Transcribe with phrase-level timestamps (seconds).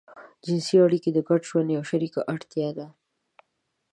[0.45, 2.87] جنسي اړيکې د ګډ ژوند يوه شريکه اړتيا ده.